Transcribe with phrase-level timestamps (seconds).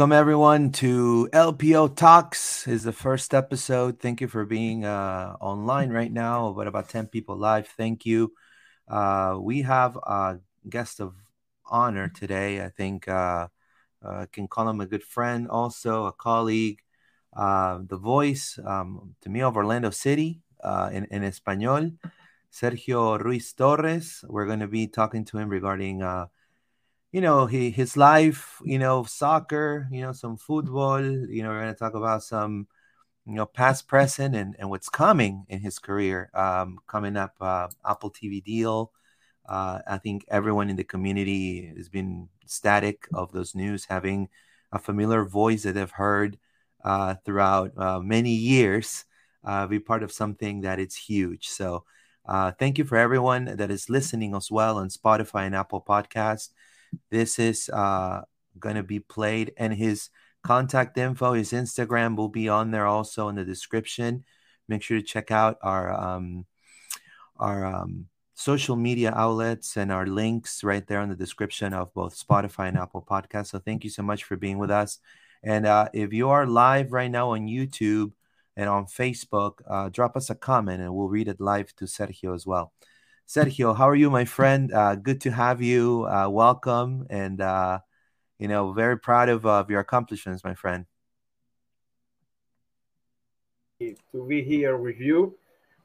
[0.00, 2.66] Welcome everyone to LPO Talks.
[2.66, 4.00] Is the first episode.
[4.00, 6.54] Thank you for being uh, online right now.
[6.56, 7.68] But about ten people live.
[7.76, 8.32] Thank you.
[8.88, 11.12] Uh, we have a guest of
[11.66, 12.64] honor today.
[12.64, 13.48] I think uh,
[14.02, 16.80] uh, can call him a good friend, also a colleague.
[17.36, 21.90] Uh, the voice um, to me of Orlando City uh, in in Espanol,
[22.50, 24.24] Sergio Ruiz Torres.
[24.26, 26.00] We're going to be talking to him regarding
[27.12, 31.62] you know he, his life you know soccer you know some football you know we're
[31.62, 32.66] going to talk about some
[33.26, 37.68] you know past present and, and what's coming in his career um, coming up uh,
[37.86, 38.92] apple tv deal.
[39.48, 44.28] Uh, i think everyone in the community has been static of those news having
[44.72, 46.38] a familiar voice that they've heard
[46.84, 49.04] uh, throughout uh, many years
[49.44, 51.48] uh, be part of something that it's huge.
[51.48, 51.84] So
[52.26, 56.50] uh, thank you for everyone that is listening as well on spotify and apple podcast
[57.10, 58.22] this is uh,
[58.58, 60.10] going to be played, and his
[60.42, 64.24] contact info, his Instagram will be on there also in the description.
[64.68, 66.46] Make sure to check out our um,
[67.36, 72.18] our um, social media outlets and our links right there in the description of both
[72.18, 73.48] Spotify and Apple Podcasts.
[73.48, 74.98] So thank you so much for being with us.
[75.42, 78.12] And uh, if you are live right now on YouTube
[78.56, 82.34] and on Facebook, uh, drop us a comment and we'll read it live to Sergio
[82.34, 82.72] as well.
[83.30, 84.72] Sergio, how are you, my friend?
[84.72, 86.04] Uh, good to have you.
[86.10, 87.78] Uh, welcome, and uh,
[88.40, 90.84] you know, very proud of, of your accomplishments, my friend.
[93.78, 95.38] To be here with you.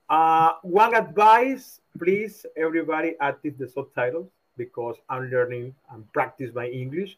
[0.09, 7.15] Uh, one advice, please, everybody, active the subtitles because I'm learning and practice my English.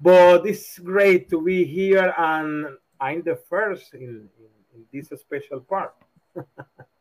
[0.00, 5.58] But it's great to be here, and I'm the first in, in, in this special
[5.58, 5.96] part.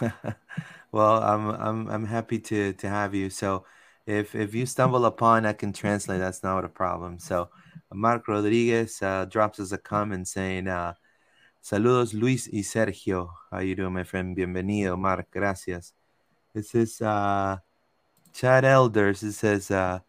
[0.92, 3.30] well, I'm I'm I'm happy to to have you.
[3.30, 3.64] So,
[4.06, 6.20] if if you stumble upon, I can translate.
[6.20, 7.18] That's not a problem.
[7.18, 7.50] So,
[7.92, 10.94] Mark Rodriguez uh, drops us a comment saying, uh,
[11.62, 13.30] "Saludos, Luis y Sergio.
[13.50, 14.36] How you doing, my friend?
[14.36, 15.30] Bienvenido, Mark.
[15.30, 15.92] Gracias."
[16.54, 17.58] This is uh,
[18.32, 19.22] Chad Elders.
[19.22, 19.70] It says.
[19.70, 20.00] Uh,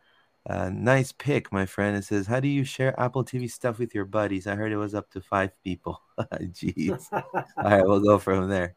[0.45, 1.95] uh, nice pick, my friend.
[1.95, 4.77] It says, "How do you share Apple TV stuff with your buddies?" I heard it
[4.77, 6.01] was up to five people.
[6.19, 7.07] Jeez.
[7.13, 7.23] All
[7.57, 8.75] right, we'll go from there.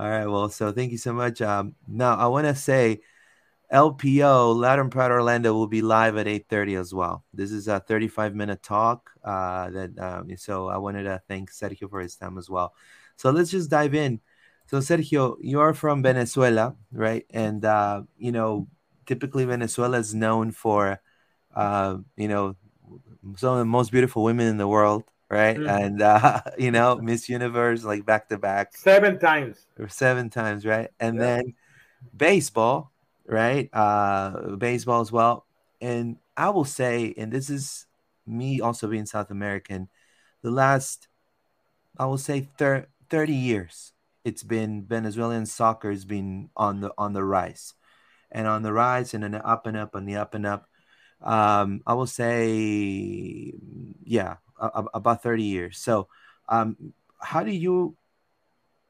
[0.00, 0.24] All right.
[0.24, 1.42] Well, so thank you so much.
[1.42, 3.02] Um, now I want to say
[3.70, 7.22] LPO Latin Proud Orlando will be live at 8:30 as well.
[7.34, 9.10] This is a 35 minute talk.
[9.22, 12.72] Uh, that um, so I wanted to thank Sergio for his time as well.
[13.16, 14.20] So let's just dive in.
[14.68, 17.26] So Sergio, you are from Venezuela, right?
[17.28, 18.68] And uh, you know,
[19.04, 20.98] typically Venezuela is known for,
[21.54, 22.56] uh, you know,
[23.36, 25.56] some of the most beautiful women in the world right?
[25.56, 25.68] Mm-hmm.
[25.68, 30.66] And uh, you know, Miss Universe like back to back seven times or seven times,
[30.66, 30.90] right?
[30.98, 31.22] And yeah.
[31.22, 31.54] then
[32.14, 32.92] baseball,
[33.26, 33.70] right?
[33.72, 35.46] Uh, baseball as well.
[35.80, 37.86] And I will say, and this is
[38.26, 39.88] me also being South American,
[40.42, 41.08] the last,
[41.98, 43.92] I will say, thir- thirty years,
[44.24, 47.74] it's been Venezuelan soccer has been on the on the rise,
[48.30, 50.66] and on the rise, and then up and up, and the up and up.
[51.22, 53.52] Um, I will say,
[54.04, 55.78] yeah, about 30 years.
[55.78, 56.08] So,
[56.48, 57.96] um, how do you,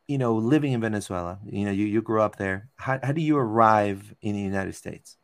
[0.06, 2.68] you know, living in Venezuela, you know, you, you grew up there.
[2.76, 5.16] How, how do you arrive in the United States?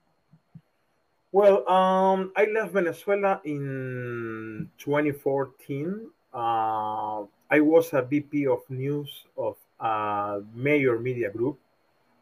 [1.33, 6.09] Well, um, I left Venezuela in 2014.
[6.33, 11.59] Uh, I was a VP of news of a major media group,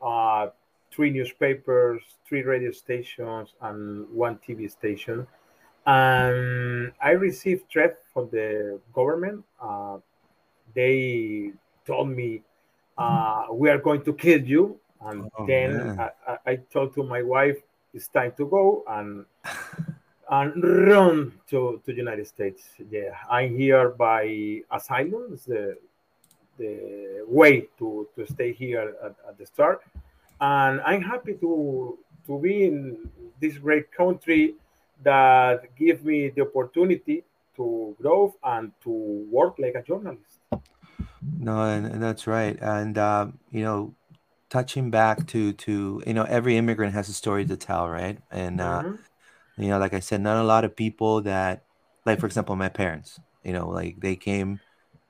[0.03, 0.49] uh,
[0.95, 5.27] three newspapers, three radio stations, and one TV station
[5.87, 9.45] and I received threat from the government.
[9.61, 9.99] Uh,
[10.75, 11.53] they
[11.87, 12.43] told me,
[12.97, 17.23] uh, "We are going to kill you." And oh, then I, I, told to my
[17.23, 17.61] wife,
[17.93, 19.27] "It's time to go and
[20.31, 25.35] and run to to United States." Yeah, I'm here by asylum.
[25.35, 25.77] It's the
[26.57, 29.85] the way to to stay here at, at the start,
[30.45, 33.11] and I'm happy to to be in
[33.41, 34.55] this great country
[35.03, 37.25] that give me the opportunity
[37.57, 38.91] to grow and to
[39.31, 40.41] work like a journalist.
[41.39, 42.59] No, and, and that's right.
[42.61, 43.95] And uh, you know,
[44.51, 48.19] touching back to to you know, every immigrant has a story to tell, right?
[48.31, 49.63] And uh, mm-hmm.
[49.63, 51.65] you know, like I said, not a lot of people that,
[52.05, 53.19] like for example, my parents.
[53.45, 54.61] You know, like they came.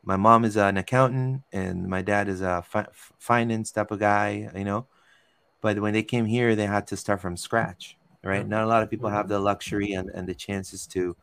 [0.07, 4.51] My mom is an accountant, and my dad is a fi- finance type of guy.
[4.55, 4.87] You know,
[5.65, 8.47] but when they came here, they had to start from scratch right?
[8.49, 11.17] Not a lot of people have the luxury and, and the chances to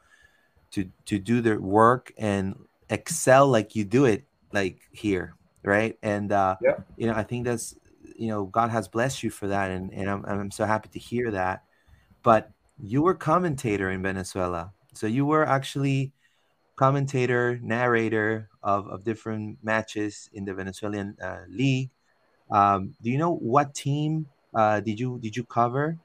[0.72, 2.56] to to do their work and
[2.90, 4.24] excel like you do it
[4.54, 5.98] like here, right?
[6.02, 6.76] And uh, yeah.
[6.96, 7.76] you know, I think that's
[8.16, 11.00] you know, God has blessed you for that, and and I'm I'm so happy to
[11.00, 11.64] hear that.
[12.24, 16.14] But you were commentator in Venezuela, so you were actually
[16.76, 21.90] commentator, narrator of, of different matches in the Venezuelan uh, league.
[22.52, 25.98] Um, do you know what team uh, did you did you cover?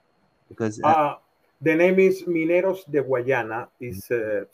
[0.49, 1.15] Because uh, uh
[1.61, 3.69] the name is Mineros de Guayana.
[3.81, 4.45] Is uh,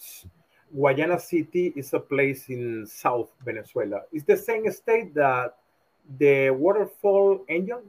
[0.74, 4.02] Guayana City is a place in South Venezuela.
[4.12, 5.54] It's the same state that
[6.18, 7.82] the waterfall Angel.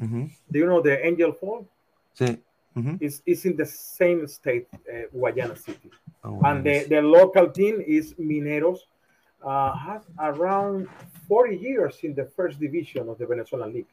[0.00, 0.26] Mm-hmm.
[0.50, 1.66] Do you know the Angel Fall?
[2.18, 2.38] Sí.
[2.76, 2.96] Mm-hmm.
[3.00, 5.90] It's, it's in the same state, uh, Guayana City.
[6.24, 6.84] Oh, and nice.
[6.84, 8.78] the, the local team is Mineros.
[9.44, 10.88] Uh, has around
[11.28, 13.86] 40 years in the first division of the Venezuelan League.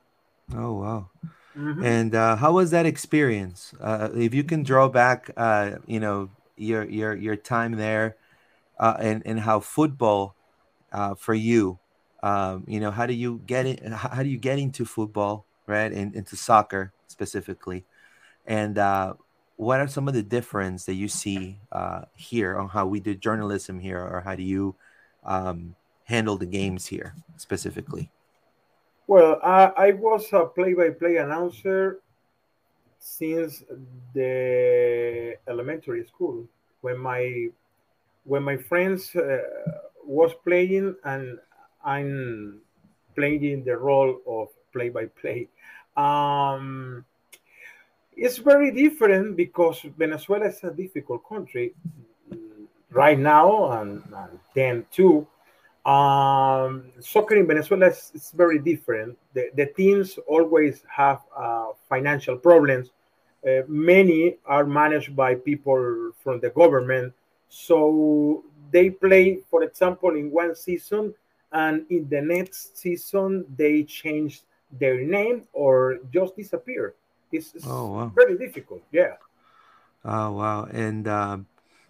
[0.55, 1.09] Oh, wow.
[1.57, 1.83] Mm-hmm.
[1.83, 3.73] And uh, how was that experience?
[3.81, 8.15] Uh, if you can draw back, uh, you know, your your your time there,
[8.79, 10.35] uh, and and how football,
[10.93, 11.79] uh, for you,
[12.23, 13.83] um, you know, how do you get it?
[13.91, 15.91] How do you get into football, right?
[15.91, 17.83] And into soccer specifically,
[18.45, 19.15] and uh,
[19.57, 21.59] what are some of the difference that you see
[22.15, 24.75] here on how we do journalism here, or how do you
[25.23, 25.75] um,
[26.05, 28.09] handle the games here specifically?
[29.07, 31.99] Well, I, I was a play-by-play announcer
[32.99, 33.63] since
[34.13, 36.47] the elementary school
[36.81, 37.47] when my
[38.23, 39.39] when my friends uh,
[40.05, 41.39] was playing and
[41.83, 42.61] I'm
[43.15, 45.49] playing the role of play-by-play.
[45.97, 47.03] Um,
[48.15, 51.73] it's very different because Venezuela is a difficult country
[52.91, 54.03] right now and,
[54.53, 55.25] then too
[55.85, 59.17] um, soccer in Venezuela is, is very different.
[59.33, 62.91] The, the, teams always have uh, financial problems.
[63.47, 67.13] Uh, many are managed by people from the government.
[67.49, 71.15] So they play, for example, in one season,
[71.51, 74.41] and in the next season, they change
[74.79, 76.93] their name or just disappear.
[77.31, 78.11] It's, it's oh, wow.
[78.15, 78.83] very difficult.
[78.91, 79.15] Yeah.
[80.05, 80.65] Oh, wow.
[80.65, 81.47] And, um,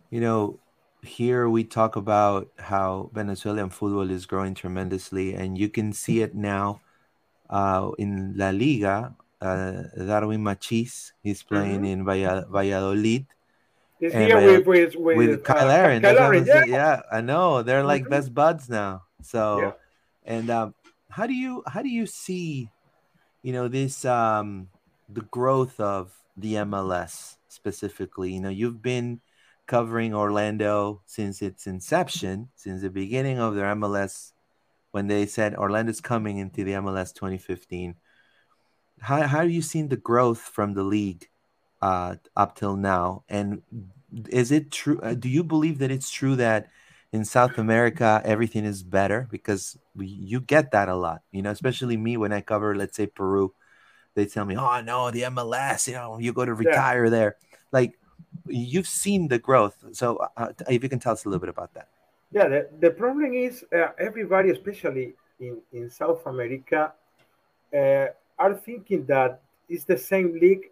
[0.10, 0.60] you know,
[1.04, 6.36] here we talk about how Venezuelan football is growing tremendously, and you can see it
[6.36, 6.82] now
[7.50, 9.16] uh, in La Liga.
[9.42, 12.06] Uh, Darwin Machis, he's playing mm-hmm.
[12.06, 13.26] in Valladolid.
[14.00, 16.02] He's here with, with, with, with uh, Kyle Larin.
[16.02, 16.66] Kyle Larin yeah.
[16.66, 17.02] yeah.
[17.12, 17.64] I know.
[17.64, 18.12] They're like mm-hmm.
[18.12, 19.04] best buds now.
[19.24, 19.72] So, yeah.
[20.26, 20.76] and um,
[21.10, 22.70] how do you how do you see,
[23.42, 24.70] you know, this um,
[25.10, 28.34] the growth of the MLS specifically?
[28.34, 29.22] You know, you've been
[29.72, 34.34] covering Orlando since its inception, since the beginning of their MLS,
[34.92, 37.96] when they said Orlando's coming into the MLS 2015.
[39.00, 41.30] How, how have you seen the growth from the league
[41.82, 43.24] uh, up till now?
[43.30, 43.62] And
[44.28, 45.00] is it true?
[45.00, 46.68] Uh, do you believe that it's true that
[47.14, 49.30] in South America everything is better?
[49.32, 52.98] Because we, you get that a lot, you know, especially me when I cover, let's
[52.98, 53.54] say, Peru.
[54.16, 57.10] They tell me, "Oh no, the MLS, you know, you go to retire yeah.
[57.10, 57.36] there."
[57.72, 57.98] Like,
[58.48, 59.84] you've seen the growth.
[59.94, 61.88] So uh, uh, if you can tell us a little bit about that.
[62.32, 66.94] Yeah, the, the problem is uh, everybody, especially in, in South America,
[67.74, 68.06] uh,
[68.40, 70.70] are thinking that it's the same league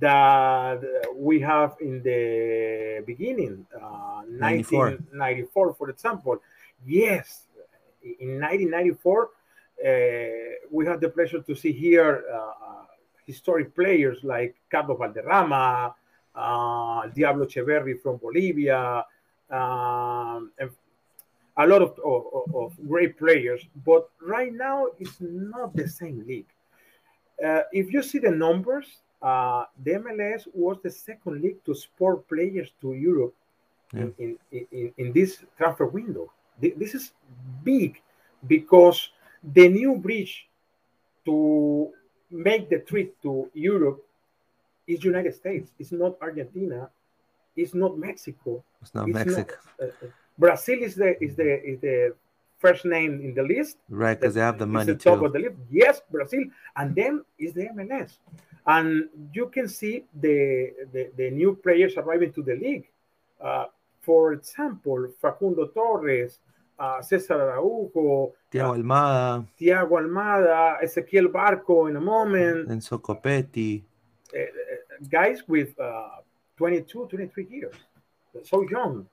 [0.00, 0.80] that
[1.14, 6.38] we have in the beginning, uh, 1994, for example.
[6.86, 7.44] Yes,
[8.02, 9.28] in 1994, uh,
[10.70, 12.24] we had the pleasure to see here
[13.26, 15.94] historic players like Carlos Valderrama,
[16.34, 19.04] uh, Diablo Etcheverry from Bolivia,
[19.50, 20.70] um, and
[21.56, 23.64] a lot of, of, of, great players.
[23.84, 26.48] But right now, it's not the same league.
[27.44, 28.86] Uh, if you see the numbers,
[29.22, 33.34] uh, the MLS was the second league to sport players to Europe
[33.92, 34.06] yeah.
[34.18, 36.30] in, in, in, in, this transfer window.
[36.60, 37.12] This is
[37.62, 38.00] big
[38.46, 39.10] because
[39.42, 40.48] the new bridge
[41.24, 41.90] to
[42.30, 44.04] make the trip to Europe
[44.86, 45.72] is United States.
[45.78, 46.90] It's not Argentina.
[47.56, 48.64] It's not Mexico.
[48.82, 49.54] It's not it's Mexico.
[49.80, 52.14] Not, uh, uh, Brazil is the is the is the
[52.58, 53.76] first name in the list.
[53.88, 55.26] Right, because they have the money the top too.
[55.26, 55.56] of the list.
[55.70, 56.44] Yes, Brazil,
[56.76, 58.18] and then is the MLS,
[58.66, 62.86] and you can see the the, the new players arriving to the league.
[63.40, 63.66] Uh,
[64.00, 66.40] for example, Facundo Torres,
[66.78, 73.82] uh, Cesar Araujo, Thiago Almada, Thiago Almada, Ezequiel Barco in a moment, Enzo Copetti.
[74.34, 74.44] Uh,
[75.10, 76.08] guys with uh,
[76.56, 77.74] 22, 23 years,
[78.42, 79.06] so young.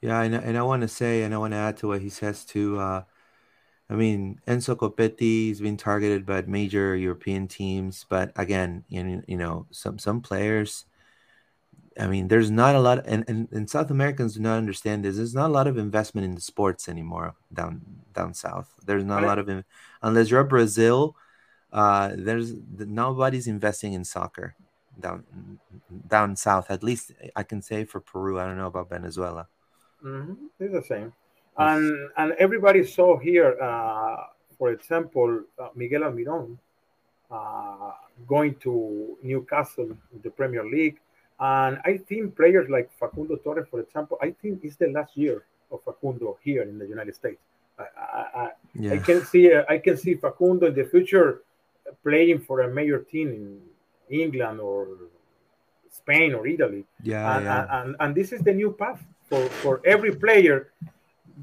[0.00, 2.08] Yeah, and, and I want to say, and I want to add to what he
[2.08, 2.78] says too.
[2.78, 3.02] Uh,
[3.90, 9.36] I mean, Enzo Copetti has been targeted by major European teams, but again, you, you
[9.36, 10.86] know, some some players.
[11.98, 15.16] I mean, there's not a lot, and, and, and South Americans do not understand this.
[15.16, 17.82] There's not a lot of investment in the sports anymore down
[18.14, 18.72] down south.
[18.86, 19.64] There's not a lot of,
[20.00, 21.16] unless you're Brazil,
[21.72, 24.54] uh, there's nobody's investing in soccer
[24.98, 25.24] down
[26.08, 26.70] down south.
[26.70, 28.38] At least I can say for Peru.
[28.38, 29.48] I don't know about Venezuela.
[30.04, 30.34] Mm-hmm.
[30.58, 31.12] It's the same,
[31.56, 34.16] and and everybody saw here, uh,
[34.58, 36.58] for example, uh, Miguel Almiron
[37.30, 37.92] uh,
[38.26, 40.98] going to Newcastle in the Premier League,
[41.38, 45.44] and I think players like Facundo Torres, for example, I think it's the last year
[45.70, 47.40] of Facundo here in the United States.
[47.78, 47.84] I,
[48.34, 48.92] I, yeah.
[48.94, 51.42] I can see uh, I can see Facundo in the future
[52.02, 54.88] playing for a major team in England or
[55.90, 56.84] Spain or Italy.
[57.02, 57.82] Yeah, and, yeah.
[57.82, 60.72] And, and, this is the new path for, for every player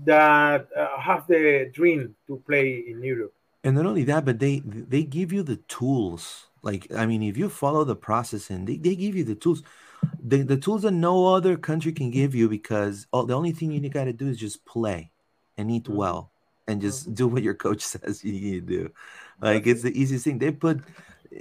[0.06, 3.34] that uh, have the dream to play in Europe.
[3.64, 6.48] And not only that, but they they give you the tools.
[6.62, 9.64] Like I mean, if you follow the process and they, they give you the tools,
[10.24, 13.72] the, the tools that no other country can give you because all, the only thing
[13.72, 15.12] you got to do is just play
[15.58, 15.96] and eat mm-hmm.
[15.96, 16.32] well
[16.68, 17.14] and just mm-hmm.
[17.16, 18.92] do what your coach says you need to do.
[19.42, 20.40] Like it's the easiest thing.
[20.40, 20.82] They put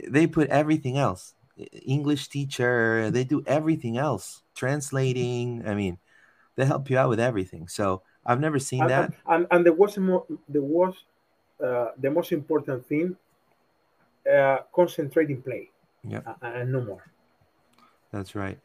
[0.09, 1.35] they put everything else.
[1.87, 4.43] English teacher, they do everything else.
[4.55, 5.99] Translating, I mean,
[6.57, 7.69] they help you out with everything.
[7.69, 9.13] So I've never seen and, that.
[9.27, 10.95] And, and there was more, there was
[11.63, 13.17] uh, the most important thing:
[14.31, 15.71] uh, concentrating play.
[16.07, 17.05] Yeah, uh, and no more.
[18.13, 18.59] That's right.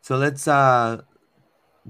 [0.00, 1.02] So let's uh,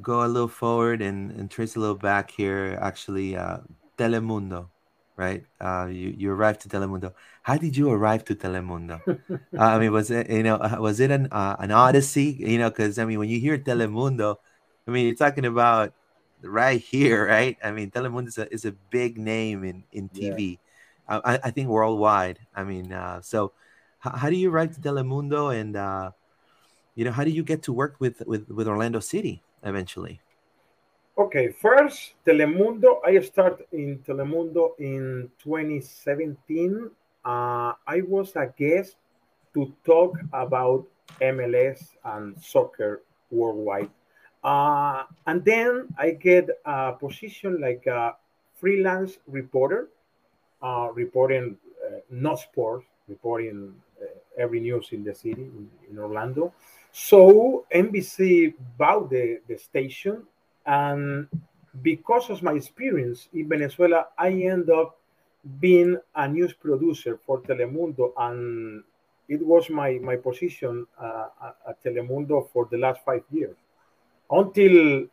[0.00, 2.78] go a little forward and, and trace a little back here.
[2.80, 3.59] Actually, uh,
[3.97, 4.68] Telemundo,
[5.18, 5.44] right?
[5.60, 7.12] Uh, you you arrived to Telemundo.
[7.42, 9.02] How did you arrive to Telemundo?
[9.02, 12.38] uh, I mean, was it you know uh, was it an uh, an odyssey?
[12.38, 14.37] You know, because I mean, when you hear Telemundo,
[14.87, 15.92] I mean, you're talking about
[16.40, 17.58] right here, right?
[17.62, 20.56] I mean, Telemundo is a, is a big name in in TV.
[21.10, 21.20] Yeah.
[21.25, 22.38] I, I think worldwide.
[22.54, 23.52] I mean, uh, so
[23.98, 26.12] how, how do you arrive to Telemundo, and uh,
[26.94, 30.22] you know, how do you get to work with with with Orlando City eventually?
[31.18, 33.00] Okay, first Telemundo.
[33.04, 36.88] I started in Telemundo in 2017.
[37.25, 38.94] Uh, I was a guest
[39.52, 40.87] to talk about
[41.20, 43.90] MLS and soccer worldwide.
[44.44, 48.14] Uh, and then I get a position like a
[48.54, 49.88] freelance reporter,
[50.62, 54.06] uh, reporting uh, not sports, reporting uh,
[54.38, 56.54] every news in the city, in, in, Orlando.
[56.92, 60.22] So NBC bought the, the station.
[60.68, 61.26] And
[61.82, 65.00] because of my experience in Venezuela, I end up
[65.58, 68.12] being a news producer for Telemundo.
[68.16, 68.84] And
[69.28, 71.28] it was my, my position uh,
[71.68, 73.56] at Telemundo for the last five years
[74.30, 75.06] until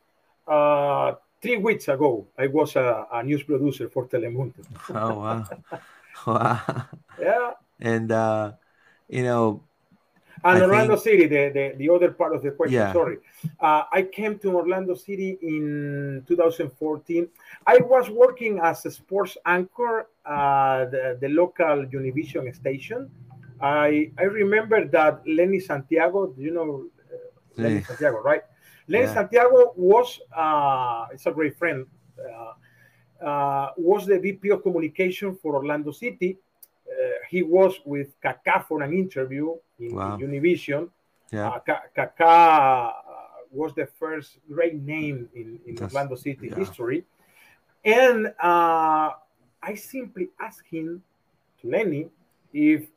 [0.48, 4.66] uh, three weeks ago, I was a, a, news producer for Telemundo.
[4.90, 5.48] oh wow,
[6.28, 6.88] wow.
[7.20, 7.52] Yeah.
[7.80, 8.54] And uh,
[9.08, 9.64] you know,
[10.44, 11.04] and I Orlando think...
[11.04, 12.76] City, the, the, the other part of the question.
[12.76, 12.94] Yeah.
[12.94, 13.18] Sorry,
[13.60, 17.28] uh, I came to Orlando City in 2014.
[17.66, 23.10] I was working as a sports anchor at the, the local Univision station.
[23.62, 27.86] I I remember that Lenny Santiago, you know uh, Lenny yeah.
[27.86, 28.42] Santiago, right?
[28.88, 29.14] Lenny yeah.
[29.14, 31.86] Santiago was, uh, it's a great friend,
[32.20, 36.38] uh, uh, was the VP of communication for Orlando City.
[36.88, 40.18] Uh, he was with Kaká for an interview in, wow.
[40.18, 40.90] Univision.
[41.32, 41.50] Yeah.
[41.50, 41.60] Uh,
[41.98, 42.92] Kaká uh,
[43.52, 46.56] was the first great name in, in Orlando City yeah.
[46.56, 47.04] history.
[47.84, 51.04] And I simply asked him,
[51.62, 52.08] to Lenny,
[52.54, 52.88] if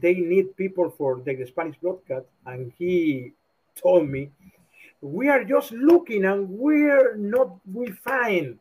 [0.00, 3.32] they need people for the Spanish broadcast, and he
[3.76, 4.30] told me
[5.02, 8.58] we are just looking and we're not we find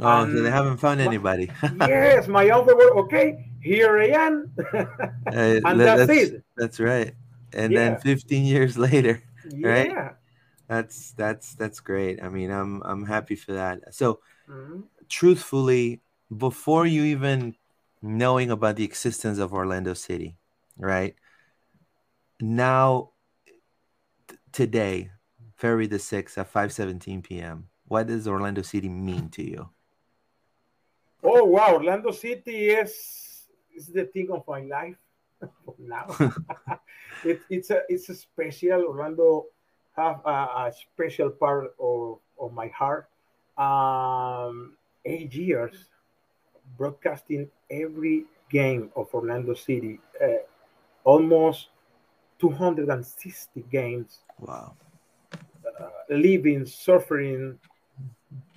[0.00, 1.50] oh and so they haven't found anybody
[1.80, 4.52] yes my other word okay here i am
[5.26, 7.14] and that's, that's, it that's right
[7.52, 7.90] and yeah.
[7.90, 9.22] then 15 years later
[9.60, 9.90] right?
[9.90, 10.12] yeah.
[10.68, 14.80] that's that's that's great i mean i'm i'm happy for that so mm-hmm.
[15.08, 16.00] truthfully
[16.36, 17.54] before you even
[18.02, 20.36] knowing about the existence of orlando city
[20.78, 21.14] right
[22.40, 23.10] now
[24.28, 25.10] t- today
[25.56, 27.68] February the 6th at 5:17 p.m.
[27.88, 29.70] What does Orlando City mean to you?
[31.26, 34.96] Oh wow, Orlando City is is the thing of my life
[35.78, 36.06] now.
[37.24, 39.46] it, it's a it's a special Orlando
[39.96, 43.08] have a, a special part of, of my heart.
[43.58, 45.74] Um, eight years
[46.76, 50.44] broadcasting every game of Orlando City, uh,
[51.04, 51.68] almost
[52.38, 54.18] 260 games.
[54.38, 54.76] Wow
[55.80, 57.58] uh, living, suffering,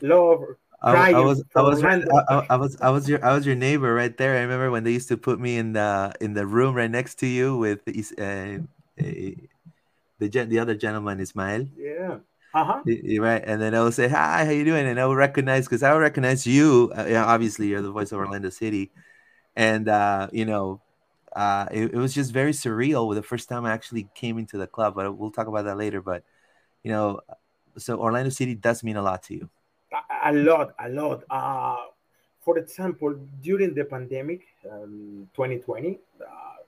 [0.02, 0.44] love,
[0.82, 3.56] I, I, was I was right, I, I, was I was your I was your
[3.56, 4.38] neighbor right there.
[4.38, 7.16] I remember when they used to put me in the in the room right next
[7.20, 8.60] to you with uh,
[8.96, 9.38] the
[10.20, 11.68] the other gentleman Ismael.
[11.76, 12.18] Yeah.
[12.54, 12.82] Uh-huh.
[12.84, 15.84] Right, and then I would say, "Hi, how you doing?" And I would recognize because
[15.84, 16.92] I would recognize you.
[16.96, 18.90] Uh, obviously, you're the voice of Orlando City,
[19.56, 20.82] and uh, you know,
[21.36, 23.08] uh, it, it was just very surreal.
[23.08, 25.78] With the first time I actually came into the club, but we'll talk about that
[25.78, 26.02] later.
[26.02, 26.24] But
[26.84, 27.22] you know,
[27.78, 29.50] so Orlando City does mean a lot to you.
[30.24, 31.24] A lot, a lot.
[31.30, 31.76] Uh,
[32.42, 36.26] for example, during the pandemic, um, 2020, uh,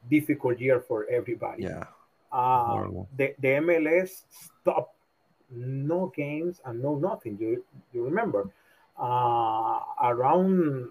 [0.09, 1.63] difficult year for everybody.
[1.63, 1.83] Yeah.
[2.31, 4.95] Uh, the, the MLS stopped
[5.49, 7.37] no games and no nothing.
[7.39, 8.49] You, you remember?
[8.97, 10.89] Uh, around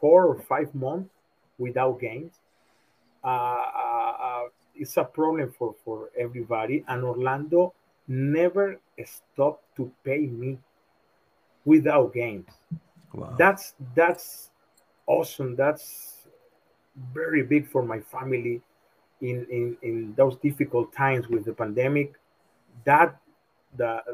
[0.00, 1.10] four or five months
[1.58, 2.32] without games.
[3.24, 4.42] Uh, uh, uh,
[4.74, 6.84] it's a problem for, for everybody.
[6.86, 7.74] And Orlando
[8.06, 10.58] never stopped to pay me
[11.66, 12.48] without games.
[13.12, 13.34] Wow.
[13.38, 14.50] That's that's
[15.06, 15.54] awesome.
[15.56, 16.26] That's
[17.12, 18.62] very big for my family
[19.20, 22.14] in, in, in those difficult times with the pandemic.
[22.84, 23.18] That
[23.76, 24.04] that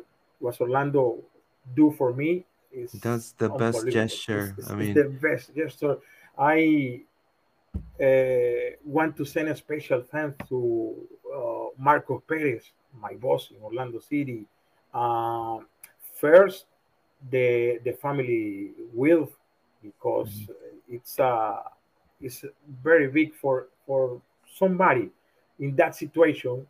[0.41, 1.23] was Orlando
[1.77, 4.55] do for me is that's the best gesture.
[4.59, 5.99] It's, it's, I mean, the best gesture.
[6.39, 7.03] I
[8.01, 10.95] uh, want to send a special thanks to
[11.35, 14.47] uh, Marco Perez, my boss in Orlando City.
[14.93, 15.59] Uh,
[16.15, 16.67] first,
[17.31, 19.31] the the family will
[19.83, 20.97] because mm-hmm.
[20.97, 21.63] it's uh
[22.21, 22.45] it's
[22.83, 24.21] very big for for
[24.55, 25.11] somebody
[25.59, 26.67] in that situation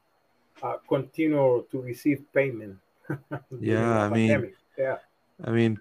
[0.63, 2.79] uh, continue to receive payment.
[3.61, 4.99] yeah, I mean, yeah,
[5.45, 5.79] I mean,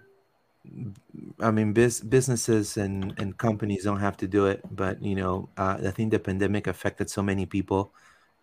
[1.40, 5.48] I mean, biz, businesses and, and companies don't have to do it, but you know,
[5.56, 7.92] uh, I think the pandemic affected so many people,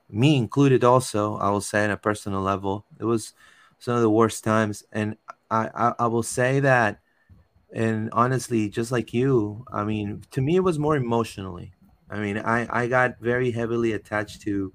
[0.09, 0.83] me included.
[0.83, 3.33] Also, I will say on a personal level, it was
[3.79, 5.17] some of the worst times, and
[5.51, 6.99] I, I, I will say that,
[7.73, 11.73] and honestly, just like you, I mean, to me, it was more emotionally.
[12.09, 14.73] I mean, I I got very heavily attached to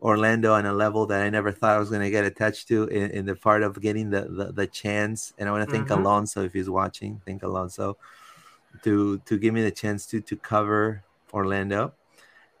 [0.00, 2.84] Orlando on a level that I never thought I was going to get attached to
[2.84, 5.32] in, in, the part of getting the, the, the chance.
[5.38, 6.00] And I want to thank mm-hmm.
[6.00, 7.20] Alonso if he's watching.
[7.26, 7.96] Thank Alonso
[8.84, 11.02] to to give me the chance to to cover
[11.32, 11.94] Orlando.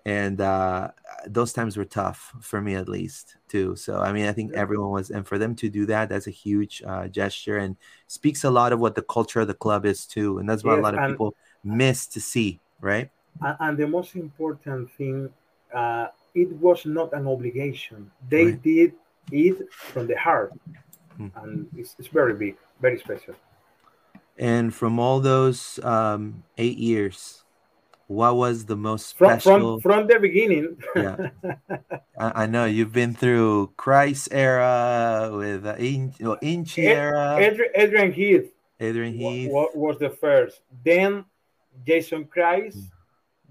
[0.08, 0.88] And uh,
[1.26, 3.76] those times were tough for me, at least, too.
[3.76, 6.30] So, I mean, I think everyone was, and for them to do that, that's a
[6.30, 10.06] huge uh, gesture and speaks a lot of what the culture of the club is,
[10.06, 10.38] too.
[10.38, 13.10] And that's what yes, a lot of people miss to see, right?
[13.60, 15.28] And the most important thing,
[15.74, 18.10] uh, it was not an obligation.
[18.30, 18.62] They right.
[18.62, 18.94] did
[19.30, 20.54] it from the heart,
[21.18, 21.28] hmm.
[21.36, 23.34] and it's, it's, very big, very special.
[24.38, 27.44] And from all those um, eight years,
[28.08, 29.80] what was the most special?
[29.80, 30.76] From from, from the beginning.
[30.96, 31.30] yeah,
[32.18, 37.36] I, I, know you've been through Kreis era with uh, In, well, Inchy era.
[37.38, 38.52] Adrian, Adrian Heath.
[38.80, 40.60] Adrian Heath was, was the first.
[40.84, 41.24] Then
[41.86, 42.90] Jason Kreis Mm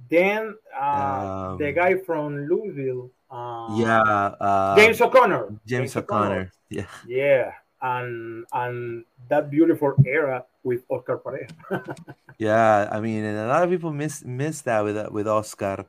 [0.10, 3.12] then uh, um, the guy from Louisville.
[3.30, 5.48] Uh, yeah, uh, James O'Connor.
[5.50, 6.26] James, James O'Connor.
[6.26, 6.52] O'Connor.
[6.70, 6.86] Yeah.
[7.06, 11.96] Yeah, and and that beautiful era with Oscar Pareja.
[12.38, 15.86] yeah, I mean, and a lot of people miss miss that with with Oscar.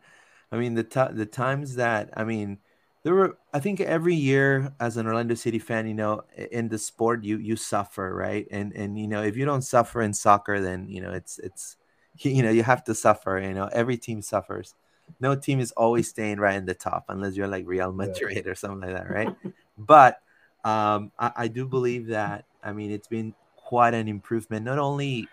[0.51, 2.59] I mean, the t- the times that I mean,
[3.03, 3.39] there were.
[3.53, 7.39] I think every year as an Orlando City fan, you know, in the sport, you
[7.39, 8.47] you suffer, right?
[8.51, 11.77] And and you know, if you don't suffer in soccer, then you know, it's it's
[12.25, 14.75] you know you have to suffer you know every team suffers
[15.21, 18.51] no team is always staying right in the top unless you're like real madrid yeah.
[18.51, 19.35] or something like that right
[19.77, 20.21] but
[20.65, 25.29] um, I, I, do believe that i mean it's been quite an improvement not only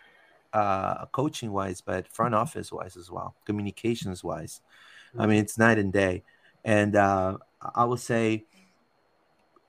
[0.54, 4.62] uh, coaching wise but front office wise as well communications wise
[5.10, 5.22] mm-hmm.
[5.22, 6.24] i mean it's night and day.
[6.64, 7.38] And uh,
[7.76, 8.46] i will say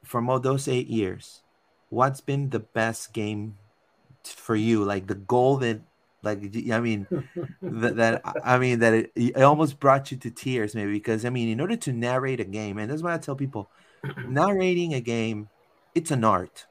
[0.04, 1.42] from all those eight years
[1.88, 3.56] what's been the best game
[4.24, 4.84] for you?
[4.84, 5.80] Like the goal that
[6.22, 6.38] like
[6.72, 7.06] I mean,
[7.62, 11.30] that, that, I mean that it, it, almost brought you to tears, maybe because I
[11.30, 13.70] mean, in order to narrate a game, and that's why I tell people,
[14.26, 15.48] narrating a game,
[15.94, 16.66] it's an art.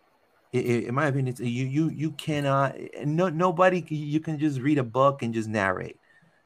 [0.51, 4.83] in my opinion, it's, you you you cannot no nobody you can just read a
[4.83, 5.99] book and just narrate.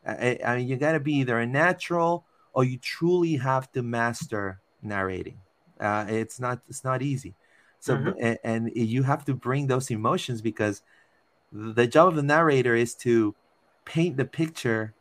[0.05, 3.83] I, I mean, you got to be either a natural or you truly have to
[3.83, 5.39] master narrating.
[5.79, 7.35] Uh, it's not it's not easy.
[7.79, 8.19] So mm-hmm.
[8.19, 10.81] and, and you have to bring those emotions because
[11.51, 13.35] the job of the narrator is to
[13.85, 14.93] paint the picture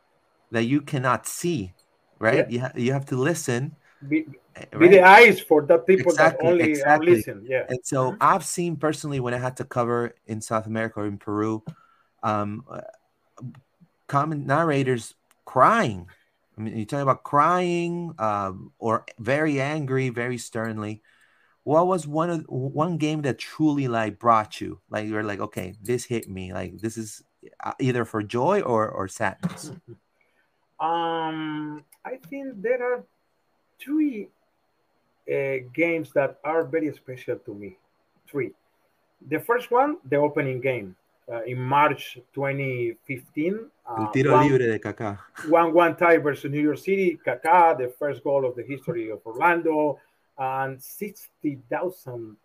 [0.51, 1.73] that you cannot see
[2.17, 2.49] right yeah.
[2.49, 3.75] you, ha- you have to listen
[4.07, 4.25] be,
[4.71, 4.79] right?
[4.79, 7.15] be the eyes for the people exactly, that only exactly.
[7.15, 8.17] listen yeah and so mm-hmm.
[8.21, 11.63] i've seen personally when i had to cover in south america or in peru
[12.23, 12.81] um uh,
[14.07, 15.13] common narrators
[15.45, 16.07] crying
[16.57, 21.01] i mean you're talking about crying um, or very angry very sternly
[21.63, 25.75] what was one of one game that truly like brought you like you're like okay
[25.81, 27.21] this hit me like this is
[27.63, 29.69] uh, either for joy or or sadness
[30.79, 33.03] um i think there are
[33.79, 34.29] three
[35.29, 37.77] uh, games that are very special to me
[38.27, 38.51] three
[39.27, 40.95] the first one the opening game
[41.31, 43.69] uh, in March 2015.
[43.85, 45.19] Uh, El tiro one, libre de Kaká.
[45.47, 47.19] 1 1 tie versus New York City.
[47.23, 49.99] Kaká, the first goal of the history of Orlando
[50.37, 52.35] and 60,000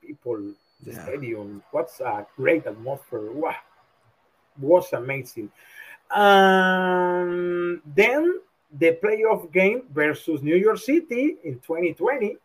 [0.00, 1.02] people the Yeah.
[1.02, 1.62] stadium.
[1.72, 3.32] What's a great atmosphere!
[3.32, 3.56] Wow,
[4.60, 5.50] was amazing.
[6.10, 8.40] Um, then
[8.78, 12.36] the playoff game versus New York City in 2020,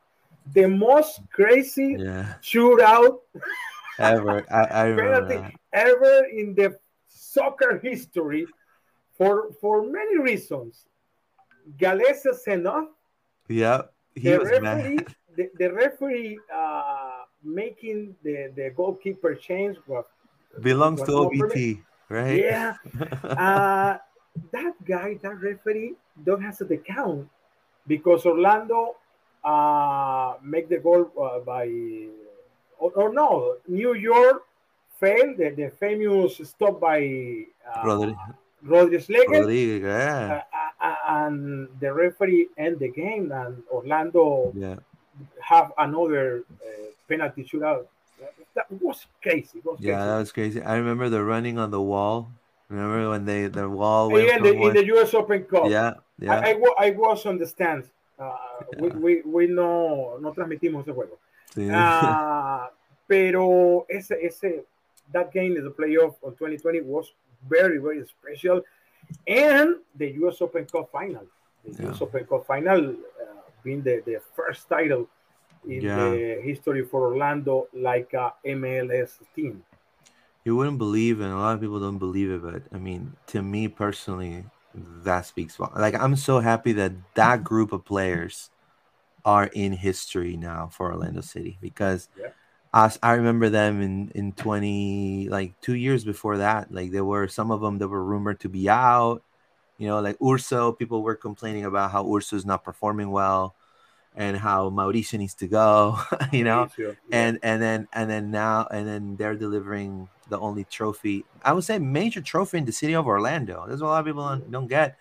[0.53, 2.35] the most crazy Yeah.
[2.41, 3.19] shootout
[3.99, 4.43] Ever.
[4.49, 8.47] I, I remember ever in the soccer history
[9.17, 10.87] for for many reasons.
[11.77, 12.87] Gallese Senov,
[13.47, 13.83] yeah,
[14.15, 15.15] He the was referee, mad.
[15.37, 20.05] the, the referee uh, making the, the goalkeeper change was
[20.61, 22.39] Belongs was to OBT, right?
[22.39, 22.75] yeah.
[23.23, 23.97] Uh,
[24.51, 25.93] that guy, that referee,
[26.23, 27.29] don't have the count
[27.87, 28.95] because Orlando
[29.43, 31.67] uh, make the goal uh, by
[32.79, 34.43] or, or no, New York
[34.99, 38.17] failed the, the famous stop by uh, Rodri-
[38.63, 40.41] Rodriguez Rodriguez, yeah.
[40.53, 44.77] uh, uh, and the referee end the game, and Orlando Yeah.
[45.41, 47.85] have another uh, penalty shootout.
[48.55, 49.59] That was crazy.
[49.65, 50.07] Was Yeah, crazy.
[50.07, 50.61] that was crazy.
[50.61, 52.31] I remember the running on the wall.
[52.73, 55.13] Remember when they the wall went Yeah, in the, in the U.S.
[55.13, 55.69] Open Cup.
[55.69, 56.39] Yeah, yeah.
[56.39, 57.87] I, I, I was on the stands.
[58.17, 58.31] Uh,
[58.79, 58.95] we, Yeah.
[58.95, 61.17] we, we no, no transmitimos ese juego.
[61.53, 61.69] sí.
[61.71, 62.71] Ah,
[63.07, 64.63] pero ese, ese,
[65.11, 67.13] that game in the playoff of 2020 was
[67.47, 68.63] very, very special.
[69.27, 71.25] And the US Open Cup final.
[71.63, 71.91] The Yeah.
[71.91, 75.07] US Open Cup final uh, being the, the first title
[75.67, 76.09] in Yeah.
[76.09, 79.63] the history for Orlando, like a MLS team.
[80.45, 83.41] You wouldn't believe, and a lot of people don't believe it, but I mean, to
[83.41, 88.49] me personally, that speaks for like I'm so happy that that group of players
[89.25, 92.29] are in history now for Orlando City because Yeah.
[92.73, 96.71] us I remember them in in 20 like 2 years before that.
[96.71, 99.23] Like there were some of them that were rumored to be out.
[99.77, 103.55] You know like Urso people were complaining about how Urso's not performing well
[104.15, 105.97] and how Mauricio needs to go
[106.31, 106.91] you know yeah.
[107.11, 111.63] and and then and then now and then they're delivering the only trophy i would
[111.63, 114.67] say major trophy in the city of orlando there's a lot of people don't, don't
[114.67, 114.97] get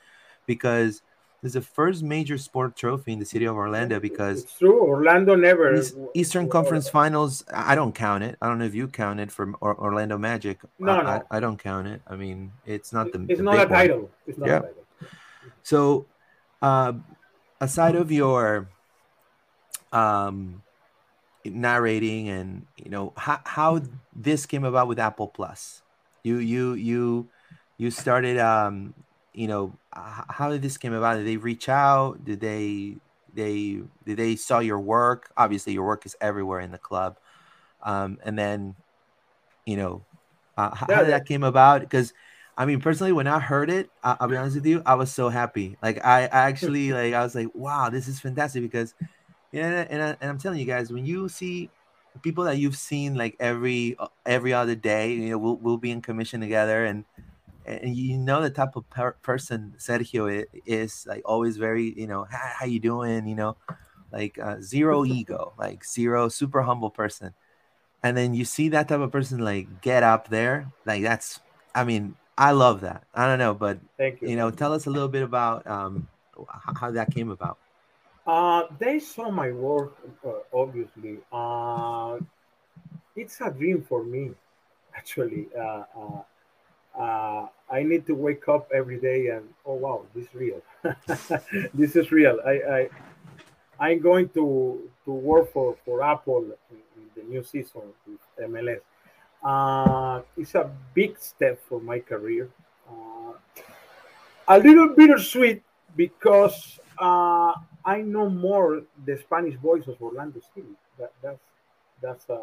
[0.47, 1.03] because
[1.43, 4.81] it's the first major sport trophy in the city of orlando because it's true.
[4.81, 5.81] Orlando never
[6.15, 9.53] eastern conference finals i don't count it i don't know if you count it for
[9.61, 11.09] or, orlando magic No, I, no.
[11.31, 13.71] I, I don't count it i mean it's not the It's the not a big
[13.71, 13.79] one.
[13.79, 14.11] title.
[14.27, 14.57] It's not Yeah.
[14.59, 14.85] a title.
[15.65, 16.07] So,
[16.61, 16.93] uh,
[17.61, 18.69] aside of your
[19.93, 20.63] um,
[21.45, 23.81] narrating and you know how, how
[24.13, 25.83] this came about with Apple Plus,
[26.25, 27.31] you you you
[27.79, 28.95] you started um,
[29.33, 31.17] you know how did this came about?
[31.17, 32.25] Did they reach out?
[32.25, 32.99] Did they
[33.33, 35.31] they did they saw your work?
[35.37, 37.19] Obviously, your work is everywhere in the club,
[37.83, 38.77] um, and then
[39.67, 40.07] you know
[40.57, 41.83] uh, how did that came about?
[41.83, 42.13] Because
[42.57, 45.13] I mean, personally, when I heard it, I- I'll be honest with you, I was
[45.13, 45.77] so happy.
[45.83, 48.95] Like, I, I actually, like, I was like, wow, this is fantastic because,
[49.61, 51.69] know, and, I, and I'm telling you guys, when you see
[52.23, 56.01] people that you've seen like every every other day, you know, we'll, we'll be in
[56.01, 57.05] commission together, and
[57.67, 62.27] and you know the type of per- person Sergio is, like, always very, you know,
[62.31, 63.57] hi, how you doing, you know,
[64.11, 67.35] like uh, zero ego, like zero, super humble person,
[68.03, 71.41] and then you see that type of person like get up there, like that's,
[71.75, 72.15] I mean.
[72.39, 73.05] I love that.
[73.15, 74.31] I don't know, but Thank you.
[74.31, 76.09] you know, tell us a little bit about um,
[76.81, 77.59] how that came about.
[78.27, 81.19] Uh, they saw my work, uh, obviously.
[81.33, 82.19] Uh,
[83.17, 84.31] it's a dream for me,
[84.97, 85.49] actually.
[85.59, 86.23] Uh, uh,
[86.99, 90.63] uh, I need to wake up every day and, oh, wow, this is real.
[91.75, 92.39] this is real.
[92.47, 92.89] I, I,
[93.81, 98.81] I'm going to, to work for, for Apple in, in the new season with MLS.
[99.43, 102.49] Uh, it's a big step for my career.
[102.89, 103.33] Uh,
[104.49, 105.63] a little bittersweet
[105.97, 107.53] because uh,
[107.85, 110.75] I know more the Spanish voice of Orlando City.
[110.99, 111.41] That, that's
[112.01, 112.41] that's a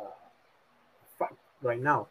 [1.18, 2.08] fact right now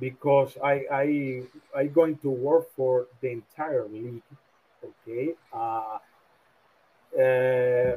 [0.00, 1.42] because I I
[1.76, 4.22] I going to work for the entire league.
[4.84, 5.98] Okay, uh,
[7.16, 7.96] uh,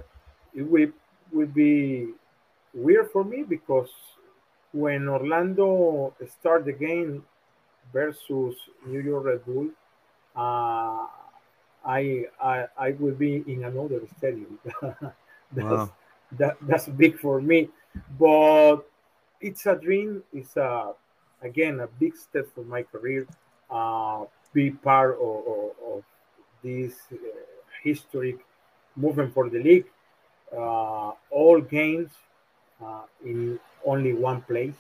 [0.54, 0.92] it will
[1.32, 2.10] will be
[2.74, 3.90] weird for me because
[4.74, 7.26] when Orlando start the game
[7.92, 9.70] versus New York Red Bull,
[10.36, 11.08] uh,
[11.86, 14.60] I, I I will be in another stadium.
[15.52, 15.94] that's, Wow.
[16.34, 17.70] that, that's big for me,
[18.20, 18.82] but
[19.42, 20.24] it's a dream.
[20.34, 20.94] It's a
[21.42, 23.28] again a big step for my career.
[23.70, 26.04] Uh, be part of, of, of
[26.64, 27.18] this uh,
[27.84, 28.40] historic
[28.96, 29.86] movement for the league.
[30.52, 32.12] Uh, all games
[32.84, 34.76] uh, in only one place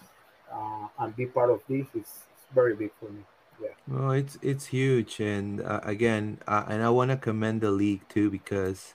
[0.51, 3.21] uh, and be part of this is, is very big for me.
[3.61, 3.69] Yeah.
[3.87, 8.07] Well, it's it's huge, and uh, again, uh, and I want to commend the league
[8.09, 8.93] too because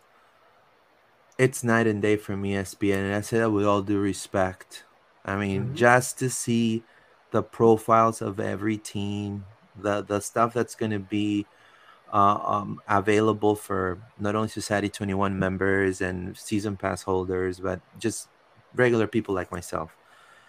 [1.38, 4.84] it's night and day from ESPN, and I say that with all due respect.
[5.24, 5.74] I mean, mm-hmm.
[5.74, 6.82] just to see
[7.30, 9.44] the profiles of every team,
[9.76, 11.46] the the stuff that's going to be
[12.12, 18.28] uh, um, available for not only Society 21 members and season pass holders, but just
[18.74, 19.96] regular people like myself.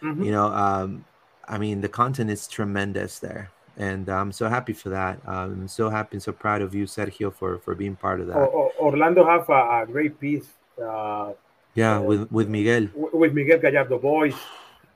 [0.01, 0.23] Mm-hmm.
[0.23, 1.05] You know, um,
[1.47, 3.51] I mean, the content is tremendous there.
[3.77, 5.19] And I'm so happy for that.
[5.25, 8.37] I'm so happy and so proud of you, Sergio, for, for being part of that.
[8.37, 10.47] Orlando have a, a great piece.
[10.81, 11.33] Uh,
[11.73, 12.87] yeah, uh, with, with Miguel.
[12.93, 14.35] With Miguel Gallardo Boys.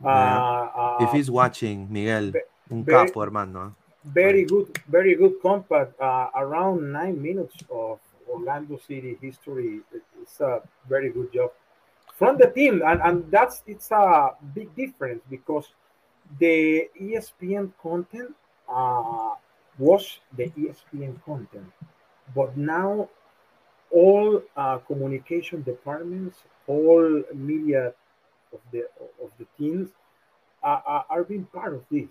[0.03, 2.33] Uh, uh, if he's watching, Miguel,
[2.69, 3.75] un capo, hermano
[4.13, 5.99] very good, very good compact.
[5.99, 9.81] Uh, around nine minutes of Orlando City history.
[10.21, 11.51] It's a very good job
[12.13, 15.67] from the team, and, and that's it's a big difference because
[16.39, 18.35] the ESPN content
[18.69, 19.31] uh,
[19.77, 21.71] was the ESPN content,
[22.35, 23.09] but now
[23.91, 27.93] all uh, communication departments, all media
[28.53, 28.87] of the
[29.21, 29.89] of the teams
[30.63, 32.07] uh, uh are being part of this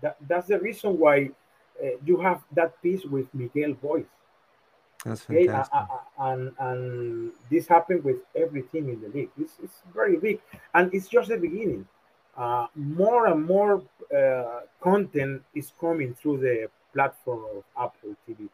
[0.00, 1.30] that, that's the reason why
[1.82, 4.04] uh, you have that piece with Miguel Boyce.
[5.04, 5.74] That's fantastic.
[5.74, 5.84] Okay?
[6.18, 9.30] Uh, and, and this happened with every team in the league.
[9.38, 10.40] It's, it's very big.
[10.74, 11.86] And it's just the beginning.
[12.38, 13.82] Uh, more and more
[14.16, 18.48] uh, content is coming through the platform of Apple TV.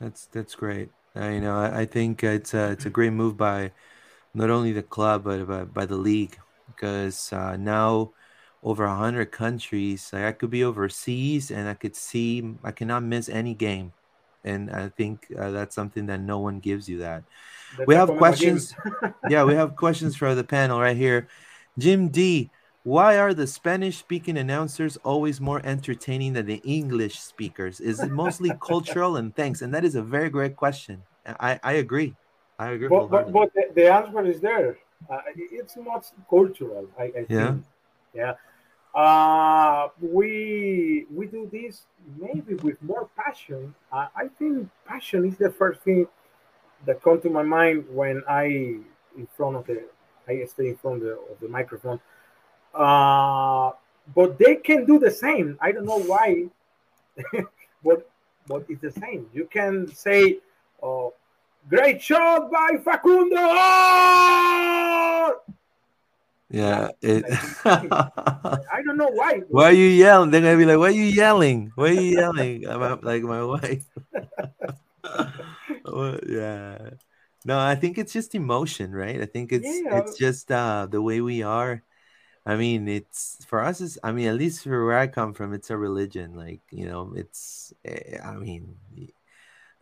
[0.00, 0.88] That's that's great.
[1.14, 1.54] I know.
[1.54, 3.72] I, I think it's a, it's a great move by
[4.32, 8.12] not only the club but by, by the league because uh, now
[8.62, 10.10] over a hundred countries.
[10.12, 12.54] Like I could be overseas and I could see.
[12.64, 13.92] I cannot miss any game,
[14.44, 16.98] and I think uh, that's something that no one gives you.
[16.98, 17.24] That
[17.86, 18.74] we have questions.
[19.28, 21.28] yeah, we have questions for the panel right here.
[21.78, 22.50] Jim D.
[22.88, 27.80] Why are the Spanish speaking announcers always more entertaining than the English speakers?
[27.80, 29.16] Is it mostly cultural?
[29.16, 29.60] And thanks.
[29.60, 31.02] And that is a very great question.
[31.26, 32.14] I, I agree.
[32.58, 32.88] I agree.
[32.88, 34.78] But, but, but the, the, answer is there.
[35.10, 36.88] Uh, it's not cultural.
[36.98, 37.46] I, I yeah.
[37.48, 37.64] Think.
[38.14, 38.34] Yeah.
[38.94, 41.82] Uh, we we do this
[42.18, 43.74] maybe with more passion.
[43.92, 46.06] Uh, I think passion is the first thing
[46.86, 49.84] that comes to my mind when I in front of the
[50.26, 52.00] I stay in front of the, of the microphone.
[52.78, 53.72] Uh,
[54.14, 55.58] but they can do the same.
[55.60, 56.46] I don't know why,
[57.84, 58.08] but
[58.46, 59.26] but it's the same.
[59.34, 60.38] You can say,
[60.80, 61.12] "Oh,
[61.68, 63.42] great shot by Facundo!"
[66.50, 66.88] Yeah.
[67.02, 67.24] It...
[67.66, 69.42] I don't know why.
[69.48, 70.30] Why are you yelling?
[70.30, 71.72] They're gonna be like, "Why are you yelling?
[71.74, 73.84] Why are you yelling?" about like my wife.
[76.26, 76.90] yeah.
[77.44, 79.20] No, I think it's just emotion, right?
[79.20, 79.98] I think it's yeah.
[79.98, 81.82] it's just uh the way we are.
[82.46, 83.80] I mean, it's for us.
[83.80, 86.34] Is I mean, at least for where I come from, it's a religion.
[86.34, 87.72] Like you know, it's.
[87.84, 88.76] Eh, I mean,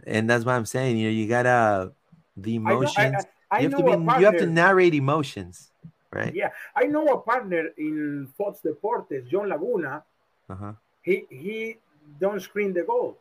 [0.07, 0.99] and that's what I'm saying.
[0.99, 1.93] You know, you gotta
[2.37, 2.97] the emotions.
[2.99, 3.19] I know,
[3.51, 4.21] I, I, you have to be.
[4.21, 5.71] You have to narrate emotions
[6.17, 6.35] right?
[6.35, 10.03] Yeah, I know a partner in Fox Deportes, John Laguna.
[10.49, 10.73] Uh-huh.
[11.03, 11.77] He he
[12.21, 13.19] don't screen the goal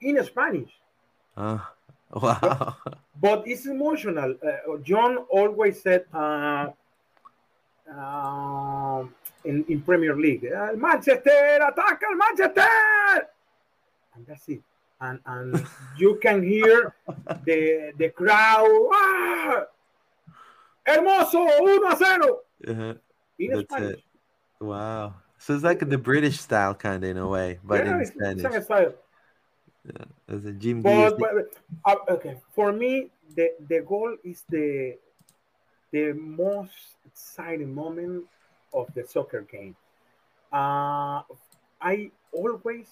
[0.00, 0.70] in Spanish.
[1.38, 1.60] Uh,
[2.14, 2.74] wow.
[2.84, 4.34] But, but it's emotional.
[4.42, 6.70] Uh, John always said uh,
[7.96, 9.04] uh,
[9.44, 13.28] in, in Premier League, uh, Manchester, attack Manchester!
[14.14, 14.62] And that's it.
[15.00, 15.66] And, and
[15.98, 16.94] you can hear
[17.44, 18.66] the, the crowd.
[18.92, 19.64] Ah!
[20.86, 22.38] Hermoso, 1 a 0.
[22.66, 22.94] Uh-huh.
[23.38, 23.98] In Spanish.
[23.98, 24.04] It.
[24.60, 25.14] Wow.
[25.38, 28.64] So it's like the British style, kind of in a way, but yeah, in Spanish.
[28.64, 28.94] style.
[29.84, 31.30] Yeah, as a Jim but, but,
[31.86, 34.98] uh, okay, for me, the the goal is the
[35.92, 38.24] the most exciting moment
[38.72, 39.74] of the soccer game.
[40.52, 41.22] Uh,
[41.80, 42.86] I always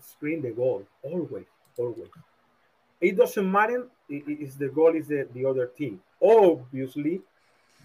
[0.00, 1.46] screen the goal, always,
[1.78, 2.10] always.
[3.00, 6.00] It doesn't matter if the goal is the, the other team.
[6.22, 7.20] Obviously,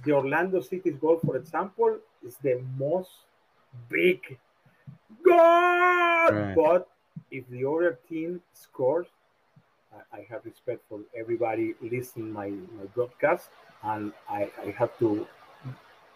[0.03, 3.11] the Orlando City's goal, for example, is the most
[3.89, 4.37] big
[5.23, 5.37] goal.
[5.37, 6.55] Right.
[6.55, 6.87] But
[7.31, 9.07] if the other team scores,
[9.93, 13.49] I, I, have respect for everybody listening my, my broadcast,
[13.83, 15.25] and I, I have to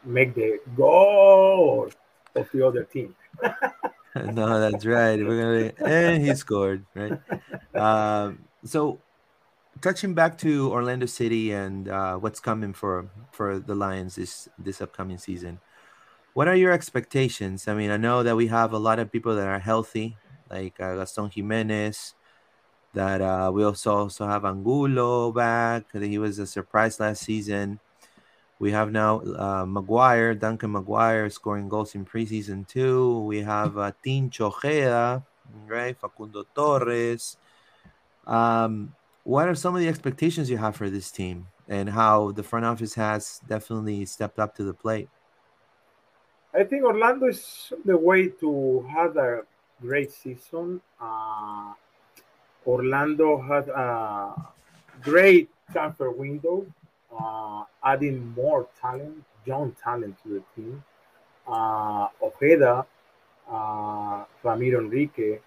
[0.03, 1.89] make the goal
[2.35, 3.15] of the other team.
[4.15, 5.19] no, that's right.
[5.19, 7.19] We're gonna and he scored, right?
[7.75, 8.99] Um, so
[9.81, 14.81] touching back to Orlando City and uh, what's coming for for the Lions this this
[14.81, 15.59] upcoming season.
[16.33, 17.67] What are your expectations?
[17.67, 20.15] I mean, I know that we have a lot of people that are healthy,
[20.49, 22.13] like uh, Gaston Jimenez.
[22.93, 25.85] That uh, we also also have Angulo back.
[25.93, 27.79] He was a surprise last season.
[28.59, 33.21] We have now uh, Maguire, Duncan Maguire, scoring goals in preseason too.
[33.21, 34.51] We have uh, Tincho
[35.67, 35.97] right?
[35.97, 37.37] Facundo Torres.
[38.27, 38.93] Um,
[39.23, 42.65] what are some of the expectations you have for this team and how the front
[42.65, 45.09] office has definitely stepped up to the plate?
[46.53, 49.41] I think Orlando is the way to have a
[49.81, 50.81] great season.
[50.99, 51.73] Uh,
[52.65, 54.33] Orlando had a
[55.01, 56.65] great transfer window,
[57.17, 60.83] uh, adding more talent, young talent to the team.
[61.47, 62.85] Uh, Ojeda,
[63.51, 65.39] uh, Ramiro Enrique,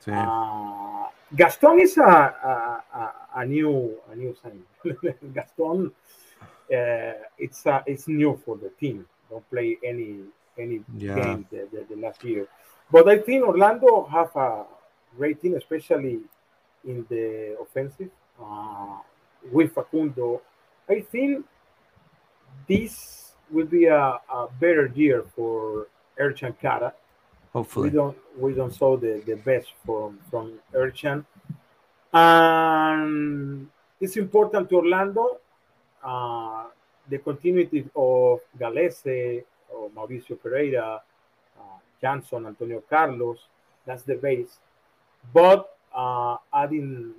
[0.00, 0.12] Sí.
[0.12, 4.62] uh, Gaston is a, a, a, a new a new sign.
[5.34, 5.90] Gaston,
[6.72, 9.04] uh, it's uh, it's new for the team.
[9.28, 10.20] Don't play any
[10.56, 11.14] any Yeah.
[11.16, 12.46] game the, the, the last year,
[12.92, 14.64] but I think Orlando have a
[15.16, 16.20] great team, especially
[16.84, 18.98] in the offensive uh,
[19.50, 20.40] with Facundo.
[20.88, 21.44] I think
[22.66, 25.86] this will be a, a better year for
[26.18, 26.92] Ercan Kara
[27.54, 27.90] we Hopefully.
[27.90, 31.24] don't we don't saw the, the best from from Ercan.
[32.12, 33.68] And
[34.00, 35.38] it's important to Orlando
[36.04, 36.64] uh,
[37.08, 41.00] the continuity of Gallese or Mauricio Pereira,
[41.58, 41.62] uh,
[42.00, 43.38] Johnson, Antonio Carlos.
[43.86, 44.58] That's the base.
[45.32, 47.14] But uh, adding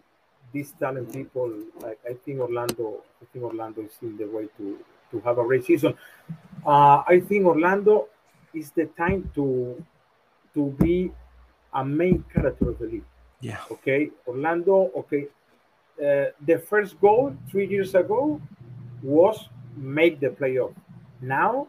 [0.51, 4.79] these talent people, like I think Orlando, I think Orlando is in the way to
[5.11, 5.93] to have a great season.
[6.65, 8.07] Uh, I think Orlando
[8.53, 9.83] is the time to
[10.53, 11.11] to be
[11.73, 13.05] a main character of the league.
[13.41, 13.59] Yeah.
[13.71, 14.91] Okay, Orlando.
[14.95, 15.27] Okay,
[15.99, 18.41] uh, the first goal three years ago
[19.01, 20.73] was make the playoff.
[21.21, 21.67] Now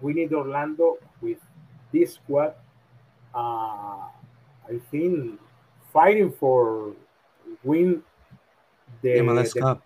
[0.00, 1.38] we need Orlando with
[1.92, 2.54] this squad.
[3.34, 4.08] Uh,
[4.68, 5.38] I think
[5.92, 6.92] fighting for
[7.66, 8.02] win
[9.02, 9.82] the, MLS the- Cup.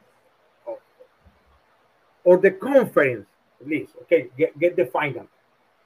[2.24, 3.26] or the conference
[3.60, 3.92] at least.
[4.02, 5.26] Okay, get, get the final,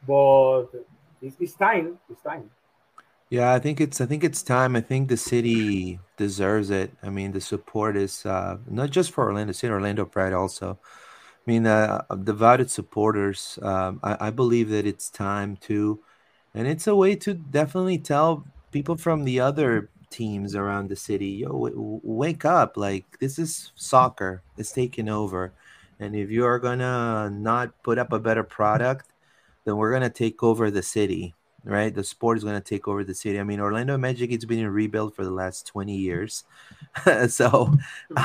[0.07, 0.67] but
[1.23, 1.99] it's, it's time.
[2.11, 2.51] It's time.
[3.31, 4.77] Yeah, I think it's I think it's time.
[4.77, 6.93] I think the city deserves it.
[7.03, 10.79] I mean, the support is uh, not just for Orlando City, Orlando Pride also.
[11.47, 13.59] I mean, uh, devoted supporters.
[13.63, 16.01] Um, I, I believe that it's time to,
[16.55, 21.43] and it's a way to definitely tell people from the other teams around the city,
[21.43, 22.77] yo, w- wake up!
[22.77, 24.43] Like this is soccer.
[24.57, 25.53] It's taking over,
[26.01, 29.09] and if you are gonna not put up a better product,
[29.65, 31.35] then we're gonna take over the city
[31.65, 31.95] right?
[31.95, 33.41] The sport is to take over the city.
[33.41, 36.45] I mean, Orlando Magic, it's been in rebuild for the last 20 years.
[37.29, 37.75] so,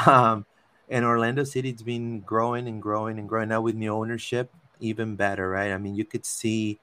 [0.05, 0.45] um,
[0.89, 3.49] and Orlando City, it's been growing and growing and growing.
[3.49, 5.71] Now with new ownership, even better, right?
[5.71, 6.79] I mean, you could see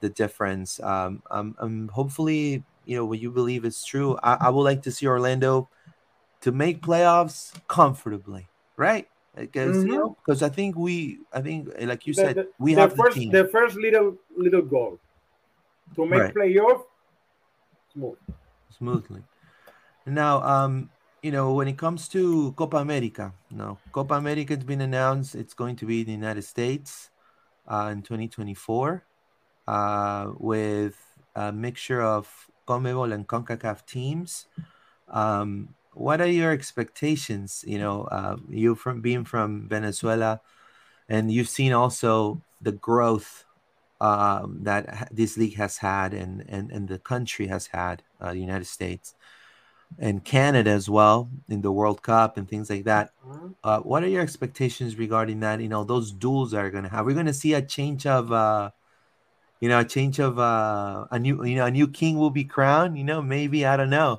[0.00, 0.80] the difference.
[0.80, 4.18] Um, um, um hopefully, you know, what you believe is true.
[4.22, 5.68] I, I would like to see Orlando
[6.42, 9.06] to make playoffs comfortably, right?
[9.36, 9.96] Because you Mhm.
[9.96, 12.94] know, because I think we, I think, like you The- said, the, we the have
[12.96, 13.30] first the team.
[13.32, 15.00] the first little little goal
[15.96, 16.34] to make Right.
[16.34, 16.82] playoff
[17.92, 18.18] smooth.
[18.70, 19.22] smoothly.
[20.06, 20.90] Now, um,
[21.22, 25.34] you know, when it comes to Copa America, no, Copa America has been announced.
[25.34, 27.10] It's going to be in the United States
[27.66, 29.06] uh, in 2024
[29.66, 30.96] uh, with
[31.34, 32.28] a mixture of
[32.66, 34.46] CONMEBOL and CONCACAF teams.
[35.08, 37.64] Um, what are your expectations?
[37.66, 40.40] You know, uh, you from being from Venezuela,
[41.08, 43.44] and you've seen also the growth
[44.00, 48.40] um, that this league has had and, and, and the country has had, uh, the
[48.40, 49.14] United States
[49.98, 53.12] and Canada as well in the World Cup and things like that.
[53.24, 55.60] Uh, Uh, what are your expectations regarding that?
[55.60, 57.06] You know, those duels are going to have.
[57.06, 58.70] We're going to see a change of, uh,
[59.64, 62.44] you know, a change of uh, a new, you know, a new king will be
[62.44, 62.98] crowned.
[63.00, 64.12] You know, maybe I don't know.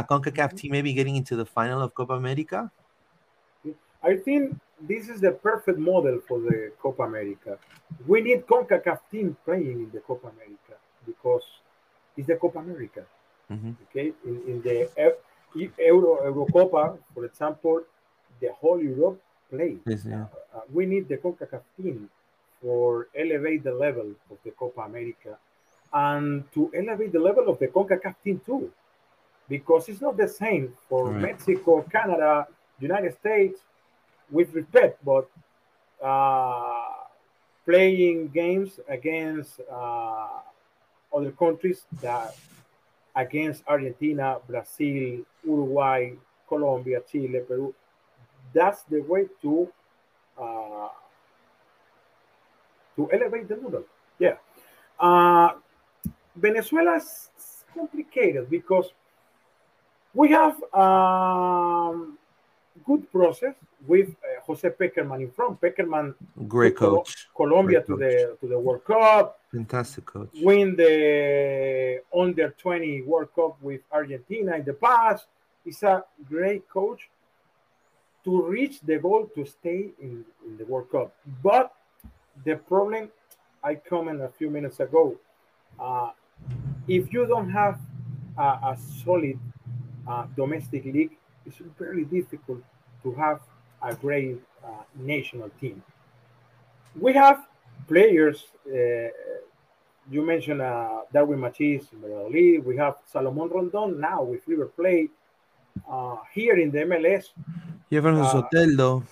[0.00, 2.60] A Concacaf team maybe getting into the final of Copa America.
[4.02, 7.58] I think this is the perfect model for the Copa America.
[8.06, 11.44] We need CONCACAF team playing in the Copa America because
[12.16, 13.06] it's the Copa America.
[13.48, 14.76] hmm Okay, in, in the
[15.54, 17.84] Eu- Euro Eurocopa, for example,
[18.40, 19.78] the whole Europe play.
[19.86, 20.26] Yes, yeah.
[20.54, 22.10] Uh, we need the CONCACAF team
[22.62, 25.36] for elevate the level of the Copa America
[25.92, 28.70] and to elevate the level of the CONCACAF team too,
[29.48, 31.22] because it's not the same for Right.
[31.22, 32.46] Mexico, Canada,
[32.80, 33.60] United States,
[34.30, 35.28] with respect, but
[36.02, 36.82] uh,
[37.64, 40.40] playing games against uh,
[41.14, 42.34] other countries that
[43.14, 46.10] against Argentina, Brazil, Uruguay,
[46.48, 47.74] Colombia, Chile, Peru.
[48.52, 49.68] That's the way to
[50.38, 50.88] uh,
[52.96, 53.84] to elevate the level.
[54.18, 54.36] Yeah.
[54.98, 55.52] Uh,
[56.34, 57.28] Venezuela is
[57.74, 58.90] complicated because
[60.14, 62.18] we have um,
[62.86, 63.54] good process
[63.86, 65.60] with uh, Jose Pekerman in front.
[65.60, 66.14] Pekerman
[66.48, 67.28] Great coach.
[67.36, 70.30] Colombia Great to the to the World Cup, Fantastic coach.
[70.42, 75.26] win the under 20 World Cup with Argentina in the past.
[75.64, 77.08] He's a great coach
[78.24, 81.14] to reach the goal to stay in, in the World Cup.
[81.42, 81.72] But
[82.44, 83.10] the problem,
[83.62, 85.16] I commented a few minutes ago.
[85.78, 86.10] Uh,
[86.88, 87.80] if you don't have
[88.38, 89.38] a, a solid
[90.06, 92.62] uh, domestic league, it's very difficult
[93.02, 93.40] to have
[93.82, 95.82] a great uh, national team.
[96.98, 97.46] We have
[97.88, 98.44] players.
[98.66, 99.08] Uh,
[100.10, 102.64] you mentioned uh, Darwin Machis in Valladolid.
[102.64, 105.10] We have Salomon Rondon now with River Plate.
[105.88, 107.26] Uh, here in the MLS,
[107.92, 109.02] Jefferson uh, Soteldo.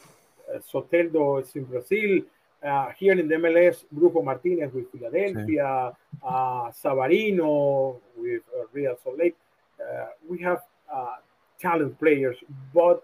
[0.72, 2.22] Soteldo is in Brazil.
[2.64, 6.26] Uh, here in the MLS, Grupo Martinez with Philadelphia, sí.
[6.26, 9.36] uh, Savarino with uh, Real Salt Lake.
[9.78, 11.16] Uh, we have uh,
[11.60, 12.36] talent players,
[12.72, 13.02] but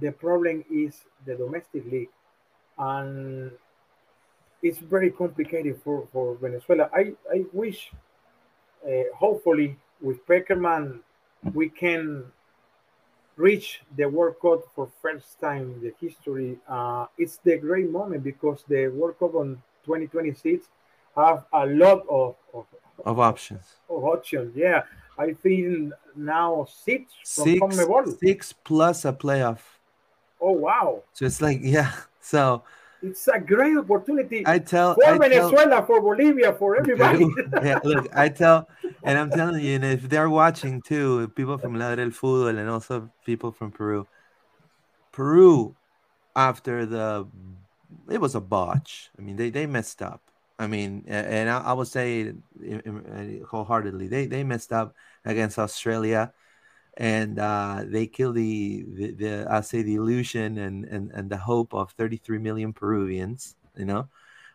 [0.00, 2.10] the problem is the domestic league,
[2.78, 3.50] and
[4.62, 6.88] it's very complicated for, for Venezuela.
[6.94, 7.90] I, I wish,
[8.86, 11.00] uh, hopefully, with Pekerman,
[11.52, 12.24] we can
[13.36, 16.58] reach the World Cup for first time in the history.
[16.68, 20.66] Uh, it's the great moment because the World Cup on 2026
[21.14, 22.66] have a lot of of,
[23.04, 23.76] of options.
[23.88, 24.82] Of options, yeah.
[25.18, 27.60] I think now six six,
[28.20, 29.60] six plus a playoff.
[30.40, 31.02] Oh wow!
[31.12, 31.92] So it's like yeah.
[32.20, 32.62] So
[33.02, 34.42] it's a great opportunity.
[34.46, 37.26] I tell for I Venezuela, tell, for Bolivia, for everybody.
[37.62, 38.68] yeah, look, I tell,
[39.02, 42.68] and I'm telling you, and if they're watching too, people from Ladra el Fútbol and
[42.68, 44.06] also people from Peru.
[45.12, 45.74] Peru,
[46.34, 47.26] after the,
[48.10, 49.10] it was a botch.
[49.18, 50.22] I mean, they they messed up.
[50.58, 52.32] I mean, and I, I would say
[53.50, 54.94] wholeheartedly, they they messed up
[55.24, 56.32] against Australia
[56.96, 61.36] and uh, they kill the, the, the I say the illusion and, and and the
[61.36, 63.54] hope of 33 million Peruvians.
[63.76, 64.08] You know,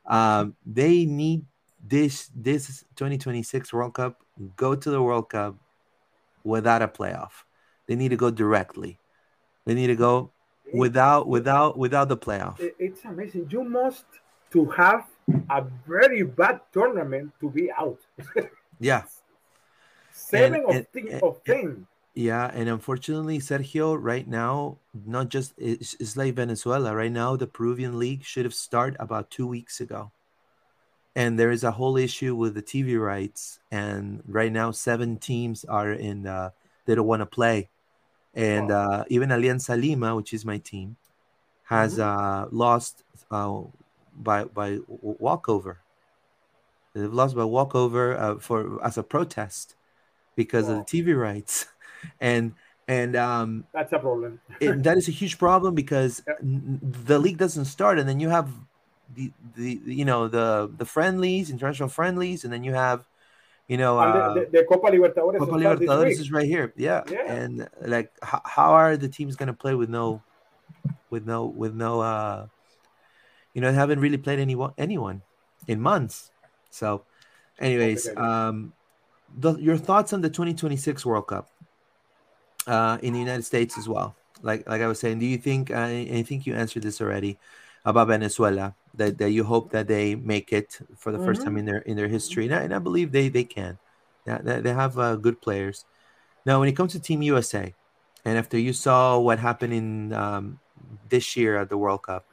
[0.05, 1.45] um, they need
[1.83, 4.21] this this 2026 World Cup.
[4.55, 5.55] Go to the World Cup
[6.43, 7.45] without a playoff.
[7.87, 8.97] They need to go directly.
[9.65, 10.31] They need to go
[10.73, 12.55] without without without the playoff.
[12.79, 13.47] It's amazing.
[13.51, 14.05] You must
[14.51, 15.05] to have
[15.49, 17.99] a very bad tournament to be out.
[18.79, 19.03] yeah.
[20.11, 21.87] Seven and, of, and, of ten.
[22.14, 26.93] Yeah, and unfortunately, Sergio, right now, not just it's, it's like Venezuela.
[26.93, 30.12] Right now, the Peruvian league should have started about two weeks ago,
[31.16, 33.59] and there is a whole issue with the TV rights.
[33.72, 36.28] And right now, seven teams are in.
[36.28, 36.49] Uh,
[36.86, 37.70] they don't want to play,
[38.34, 38.76] and oh.
[38.76, 40.97] uh, even Alianza Lima, which is my team,
[41.64, 42.01] has mm-hmm.
[42.01, 43.62] uh, lost uh,
[44.14, 45.80] by by walkover.
[46.93, 49.76] They've lost by walkover uh, for as a protest
[50.36, 50.80] because wow.
[50.82, 51.68] of the TV rights.
[52.19, 52.53] and
[52.87, 54.39] and um, that's a problem.
[54.59, 56.37] it, that is a huge problem because yep.
[56.41, 58.49] the league doesn't start, and then you have
[59.15, 63.07] the, the you know the the friendlies, international friendlies, and then you have
[63.67, 65.39] you know uh, the, the, the, Copa Libertadores.
[65.39, 67.03] Copa Libertadores is right here, yeah.
[67.09, 67.31] yeah.
[67.31, 70.21] And like, how, how are the teams going to play with no,
[71.09, 72.47] with no, with no, uh,
[73.53, 75.21] you know, haven't really played anyone anyone
[75.67, 76.31] in months.
[76.71, 77.03] So,
[77.59, 78.73] anyways, um,
[79.37, 81.49] the, your thoughts on the 2026 World Cup?
[82.68, 84.16] Uh, in the United States as well.
[84.41, 85.72] Like like I was saying, do you think?
[85.72, 85.86] Uh,
[86.20, 87.38] I think you answered this already
[87.86, 88.76] about Venezuela.
[88.95, 91.28] That, that you hope that they make it for the mm-hmm.
[91.28, 93.78] first time in their in their history, and I, and I believe they they can.
[94.28, 95.86] Yeah, they, they have uh, good players.
[96.45, 97.74] Now, when it comes to Team USA,
[98.26, 100.59] and after you saw what happened in um,
[101.07, 102.26] this year at the World Cup,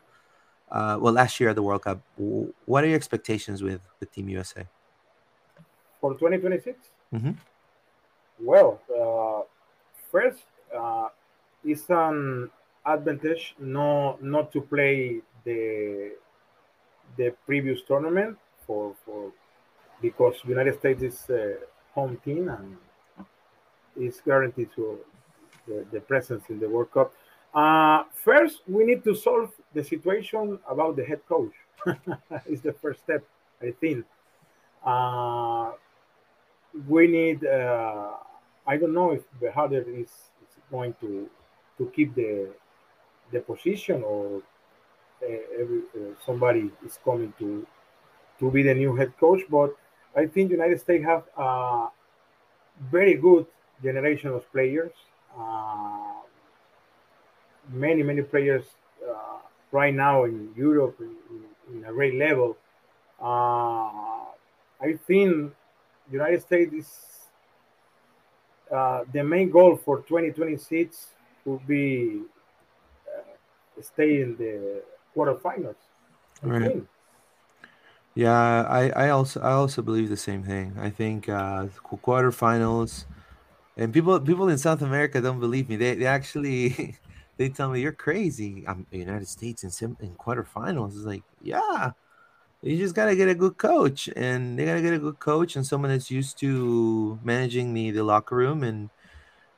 [0.71, 4.29] uh, well, last year at the World Cup, what are your expectations with with Team
[4.31, 4.67] USA
[6.01, 6.89] for 2026?
[7.15, 7.33] Mm-hmm.
[8.41, 9.43] Well, uh,
[10.11, 10.45] first,
[10.77, 11.09] uh,
[11.65, 12.51] it's an
[12.87, 16.13] advantage no not to play the
[17.17, 19.33] the previous tournament for for
[20.01, 21.57] because United States is a
[21.95, 22.77] home team and
[23.97, 24.99] is guaranteed to
[25.67, 27.13] the, the presence in the World Cup.
[27.53, 31.53] Uh, first, we need to solve the situation about the head coach.
[32.47, 33.25] is the first step,
[33.63, 34.05] I think.
[34.85, 35.73] Uh,
[36.87, 38.15] we need uh,
[38.69, 40.11] I don't know if Berhalter is,
[40.45, 41.29] is going to
[41.79, 42.49] to keep the
[43.33, 44.43] the position or
[45.23, 47.67] uh, every, uh, somebody is coming to
[48.39, 49.41] to be the new head coach.
[49.51, 49.75] But
[50.15, 51.89] I think United States have a
[52.91, 53.47] very good
[53.83, 54.93] generation of players.
[55.37, 56.21] Uh,
[57.71, 58.65] many many players
[59.09, 59.39] uh,
[59.73, 61.17] right now in Europe in,
[61.75, 62.57] in, a great level.
[63.21, 64.29] Uh,
[64.81, 65.53] I think
[66.11, 67.18] United States is
[68.73, 71.09] uh, the main goal for 2026
[71.45, 72.23] will be
[73.07, 74.83] uh, stay in the
[75.17, 75.77] quarterfinals.
[76.43, 76.83] Right.
[78.15, 80.75] Yeah, I, I also I also believe the same thing.
[80.79, 83.05] I think uh, quarterfinals,
[83.77, 85.77] and people people in South America don't believe me.
[85.77, 86.97] They they actually
[87.37, 88.65] they tell me you're crazy.
[88.67, 90.97] I'm United States in in quarterfinals.
[90.97, 91.93] It's like yeah,
[92.63, 95.65] You just gotta get a good coach, and they gotta get a good coach and
[95.65, 98.91] someone that's used to managing the the locker room, and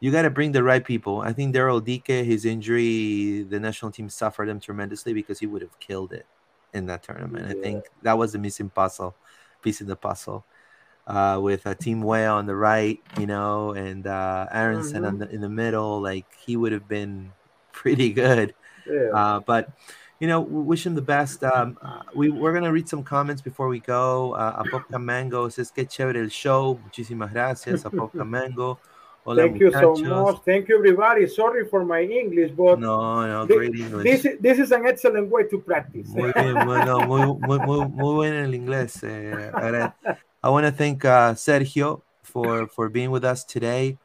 [0.00, 1.20] you gotta bring the right people.
[1.20, 5.62] I think Daryl Dike, his injury, the national team suffered him tremendously because he would
[5.62, 6.26] have killed it
[6.74, 7.46] in that tournament.
[7.46, 7.56] Yeah.
[7.56, 9.14] I think that was the missing puzzle,
[9.62, 10.44] piece of the puzzle.
[11.06, 15.18] Uh, with a Tim Weah on the right, you know, and uh, Aaronson mm-hmm.
[15.18, 17.32] the, in the middle, like he would have been
[17.72, 18.54] pretty good.
[18.86, 19.08] Yeah.
[19.12, 19.70] Uh, but
[20.20, 21.42] you know, wish him the best.
[21.42, 21.78] Um,
[22.14, 24.34] we, we're going to read some comments before we go.
[24.34, 26.78] Uh, Apopka Mango says, que chévere el show.
[26.84, 28.78] Muchísimas gracias, Apopka Mango.
[29.24, 30.00] Hola, Thank muchachos.
[30.00, 30.36] you so much.
[30.44, 31.26] Thank you, everybody.
[31.26, 34.22] Sorry for my English, but no, no, great English.
[34.22, 36.08] This, this is an excellent way to practice.
[36.08, 39.02] Muy bien, bueno, muy, muy, muy, muy bueno el inglés.
[39.02, 39.90] Eh,
[40.42, 43.98] I want to thank uh, Sergio for, for being with us today.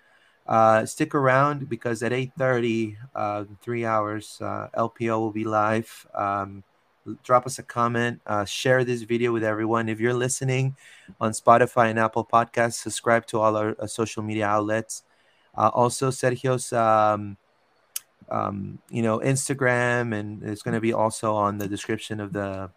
[0.48, 6.06] Uh, stick around because at 8.30, uh, three hours, uh, LPO will be live.
[6.14, 6.64] Um,
[7.24, 9.90] drop us a comment, uh, share this video with everyone.
[9.90, 10.76] If you're listening
[11.20, 15.04] on Spotify and Apple Podcasts, subscribe to all our, uh, social media outlets.
[15.58, 17.38] Uh, also, Sergio's, um,
[18.30, 22.70] um, you know, Instagram, and it's going to be also on the description of the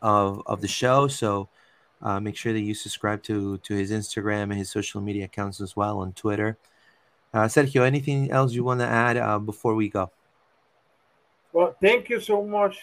[0.00, 1.08] of of the show.
[1.08, 1.48] So
[2.02, 5.60] uh, make sure that you subscribe to to his Instagram and his social media accounts
[5.60, 6.58] as well on Twitter.
[7.34, 10.10] Uh, Sergio, anything else you want to add uh, before we go?
[11.52, 12.78] Well, thank you so much.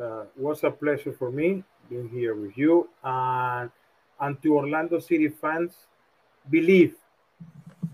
[0.00, 2.88] Uh, it was a pleasure for me being here with you.
[3.04, 3.70] And,
[4.20, 5.72] and to Orlando City fans,
[6.50, 6.94] believe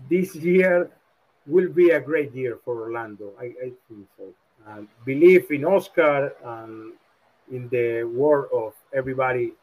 [0.09, 0.89] this year
[1.45, 3.33] will be a great year for Orlando.
[3.39, 4.33] I, I think so.
[4.67, 6.93] And believe in Oscar and
[7.51, 9.53] in the work of everybody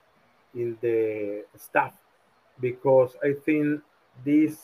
[0.55, 1.95] in the staff
[2.61, 3.83] because I think
[4.25, 4.59] this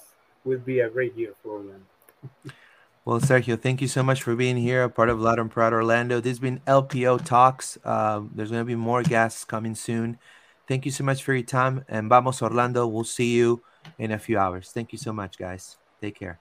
[0.45, 1.87] will be a great year for Orlando.
[3.05, 5.73] Well, Sergio, thank you so much for being here, a part of Loud and Proud
[5.73, 6.21] Orlando.
[6.21, 7.79] This has been LPO Talks.
[7.85, 10.19] Uh, there's going to be more guests coming soon.
[10.67, 11.85] Thank you so much for your time.
[11.89, 12.85] And vamos, Orlando.
[12.87, 13.63] We'll see you
[13.97, 14.73] in a few hours.
[14.73, 15.77] Thank you so much, guys.
[16.01, 16.41] Take care.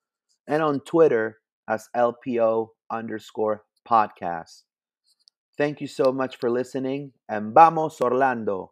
[0.47, 4.63] and on Twitter as LPO underscore podcast.
[5.57, 8.71] Thank you so much for listening and vamos Orlando.